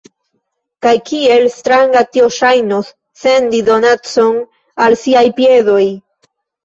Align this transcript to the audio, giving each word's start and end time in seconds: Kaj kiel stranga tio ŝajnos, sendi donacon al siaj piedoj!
Kaj 0.85 0.93
kiel 1.09 1.43
stranga 1.55 2.01
tio 2.17 2.31
ŝajnos, 2.37 2.89
sendi 3.25 3.61
donacon 3.69 4.43
al 4.87 5.01
siaj 5.03 5.25
piedoj! 5.43 5.83